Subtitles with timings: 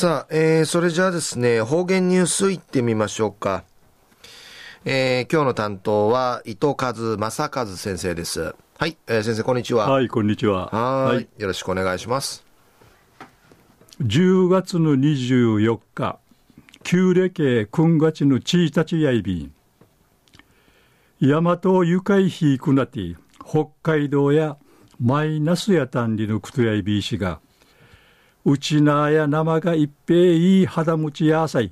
[0.00, 3.64] さあ、えー、それじゃあですね、方言ニュースいってみましょうか。
[4.86, 8.54] えー、今日の担当は伊藤和正和先生です。
[8.78, 9.90] はい、えー、先生こんにちは。
[9.90, 10.68] はい、こんにちは。
[10.68, 12.46] はいよろしくお願いします。
[14.00, 16.18] 10月の24日、
[16.82, 19.52] 旧暦君月の1日やいびん。
[21.20, 24.56] 大和愉快ひいくなて、北海道や
[24.98, 27.40] マイナスやたんりのくとやいびいしが、
[28.44, 31.70] うちなや生が一平いい肌持ちやさい。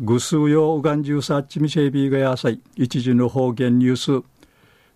[0.00, 2.60] ぐすうようがんじゅうさっちみせびがやさい。
[2.76, 4.26] 一時の方言ニュース。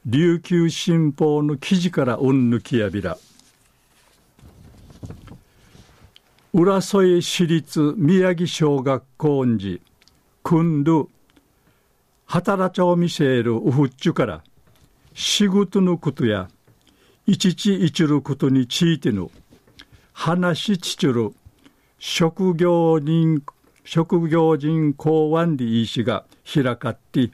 [0.05, 3.19] 琉球新報の記事からうんぬきやびら。
[6.53, 9.81] 浦添市立宮城小学校んじ、
[10.43, 11.09] くんる、
[12.25, 14.43] 働町みせるうふっちゅから、
[15.15, 16.49] 仕事のことや、
[17.27, 19.31] いちちいちることについての、
[20.19, 21.35] 話ちちる。
[21.99, 23.43] 職業人
[23.85, 27.31] 職業人公安理医師が開かって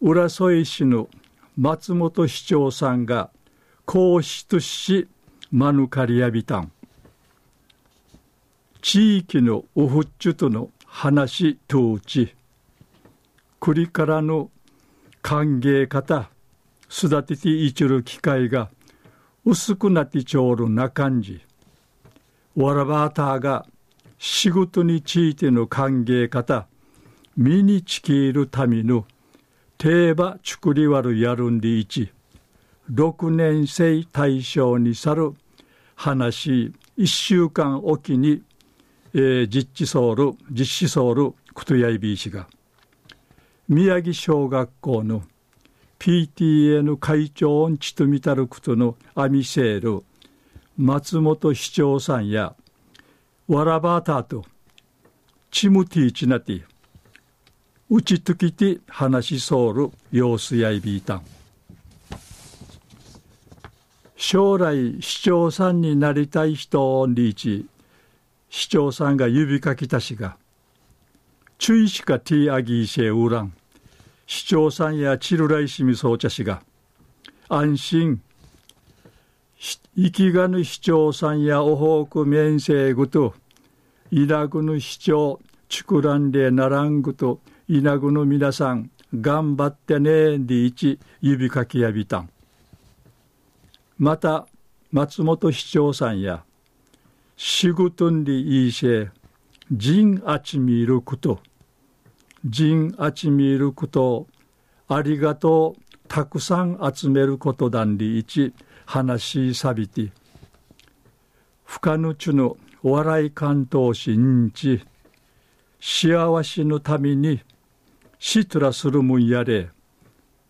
[0.00, 1.08] 浦添市の
[1.56, 3.30] 松本市長さんが
[3.86, 5.06] 皇室し
[5.52, 6.72] マヌカリアビタン。
[8.82, 12.34] 地域のおふっちゅとの話とうち。
[13.60, 14.50] 栗からの
[15.22, 16.28] 歓迎方
[16.90, 18.68] 育てていちる機会が
[19.46, 21.40] 薄くなってちょうるな感じ。
[22.56, 23.66] わらばたが
[24.18, 26.66] 仕事についての歓迎方、
[27.36, 29.06] 身につけるための
[29.76, 32.12] 定場作りわるやるんでいち、
[32.88, 35.34] 六年生対象に去る
[35.96, 38.42] 話、一週間おきに、
[39.14, 42.46] えー、実地ソウル、実施ソウル、クトヤイビー氏が、
[43.68, 45.22] 宮城小学校の
[45.98, 50.04] PTA の会長んちとみたることのアミセール
[50.76, 52.54] 松本市長さんや
[53.46, 54.44] わらばたと
[55.52, 56.62] チムティーチナティ
[57.90, 61.22] うちときて話しそうる様子やいびいたん。
[64.16, 67.68] 将来市長さんになりたい人をリーチ
[68.48, 70.36] 市長さんが指かきたしが
[71.58, 73.52] 注意しかティーアギーシェウラン
[74.26, 76.62] 市長さんやチルライシミソーチャ氏が
[77.48, 78.22] 安心
[79.96, 83.32] 生きがぬ市長さんやおほうく面生ぐと
[84.10, 92.30] いなぐぬ市長ちくらんでならんぐといなぐぬ皆さん頑張ってねんでいち指かきやびたん。
[93.98, 94.46] また
[94.92, 96.44] 松本市長さんや
[97.36, 99.08] 仕事んでいいせ
[99.70, 101.40] 人あちみること
[102.44, 104.26] 人あちみること
[104.88, 108.52] ありがとうたくさん集めることだんりいち
[108.84, 110.10] 話しさびて
[111.64, 114.84] 不可ぬちの笑い関東しんち
[115.80, 117.42] 幸せのために
[118.18, 119.68] しとらするもんやれ。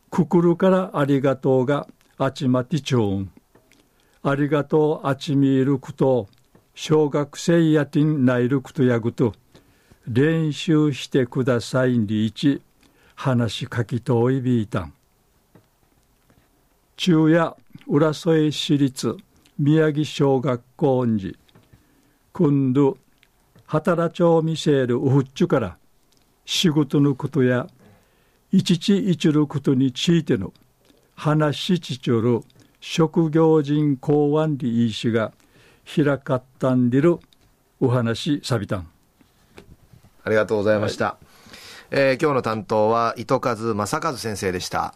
[0.08, 3.32] くくるからありがとうがあちまてちょうん。
[4.22, 6.28] ありがとうあちみること
[6.74, 9.32] 小学生やてんないることやぐと。
[10.06, 12.62] 練習してくださいんりいち
[13.16, 14.92] 話書きといびいたん。
[16.96, 17.56] 中夜
[17.86, 19.16] 浦添市立
[19.58, 21.36] 宮城小学校んじ
[22.32, 22.96] 今度
[23.66, 25.76] 働町見せるうふっちゅから
[26.46, 27.66] 仕事のことや
[28.50, 30.54] 一ち一ることについての
[31.14, 32.40] 話しちちょる
[32.80, 35.32] 職業人公安理医師が
[35.84, 37.18] 開かったんでる
[37.80, 38.88] お話さびたん。
[40.24, 41.26] ありがとうございました、はい、
[41.90, 44.94] えー、今日の担当は糸数正和先生でした